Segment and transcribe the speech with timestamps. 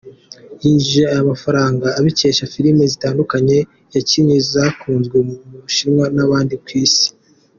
[0.61, 3.57] Yinjije ayo mafaranga abikesha filime zitandukanye
[3.95, 7.07] yakinnye zakunzwe mu Bushinwa n’ahandi ku isi.